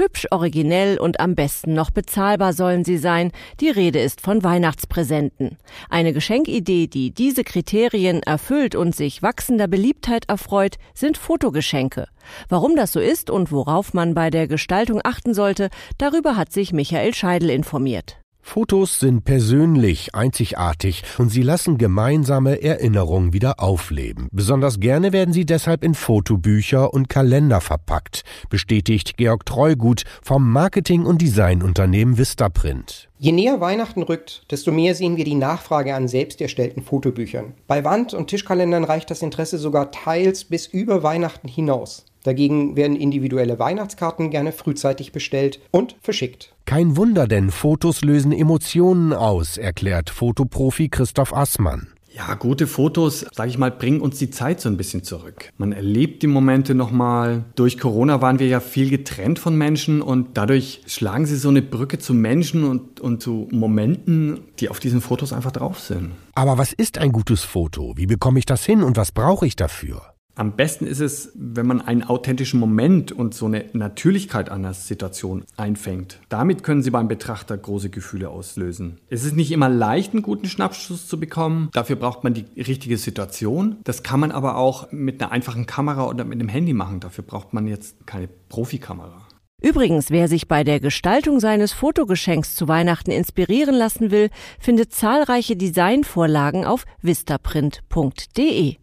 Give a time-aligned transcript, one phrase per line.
[0.00, 3.32] Hübsch, originell und am besten noch bezahlbar sollen sie sein.
[3.60, 5.58] Die Rede ist von Weihnachtspräsenten.
[5.90, 12.06] Eine Geschenkidee, die diese Kriterien erfüllt und sich wachsender Beliebtheit erfreut, sind Fotogeschenke.
[12.48, 15.68] Warum das so ist und worauf man bei der Gestaltung achten sollte,
[15.98, 18.19] darüber hat sich Michael Scheidel informiert.
[18.52, 24.26] Fotos sind persönlich, einzigartig und sie lassen gemeinsame Erinnerungen wieder aufleben.
[24.32, 31.06] Besonders gerne werden sie deshalb in Fotobücher und Kalender verpackt, bestätigt Georg Treugut vom Marketing-
[31.06, 33.08] und Designunternehmen Vistaprint.
[33.18, 37.54] Je näher Weihnachten rückt, desto mehr sehen wir die Nachfrage an selbst erstellten Fotobüchern.
[37.68, 42.04] Bei Wand- und Tischkalendern reicht das Interesse sogar teils bis über Weihnachten hinaus.
[42.22, 46.54] Dagegen werden individuelle Weihnachtskarten gerne frühzeitig bestellt und verschickt.
[46.66, 51.88] Kein Wunder, denn Fotos lösen Emotionen aus, erklärt Fotoprofi Christoph Assmann.
[52.12, 55.52] Ja, gute Fotos, sage ich mal, bringen uns die Zeit so ein bisschen zurück.
[55.58, 57.44] Man erlebt die Momente nochmal.
[57.54, 61.62] Durch Corona waren wir ja viel getrennt von Menschen und dadurch schlagen sie so eine
[61.62, 66.10] Brücke zu Menschen und, und zu Momenten, die auf diesen Fotos einfach drauf sind.
[66.34, 67.94] Aber was ist ein gutes Foto?
[67.96, 70.09] Wie bekomme ich das hin und was brauche ich dafür?
[70.40, 75.44] Am besten ist es, wenn man einen authentischen Moment und so eine Natürlichkeit der Situation
[75.58, 76.18] einfängt.
[76.30, 78.96] Damit können Sie beim Betrachter große Gefühle auslösen.
[79.10, 81.68] Es ist nicht immer leicht, einen guten Schnappschuss zu bekommen.
[81.74, 83.76] Dafür braucht man die richtige Situation.
[83.84, 87.00] Das kann man aber auch mit einer einfachen Kamera oder mit einem Handy machen.
[87.00, 89.28] Dafür braucht man jetzt keine Profikamera.
[89.60, 95.54] Übrigens, wer sich bei der Gestaltung seines Fotogeschenks zu Weihnachten inspirieren lassen will, findet zahlreiche
[95.54, 98.76] Designvorlagen auf vistaprint.de.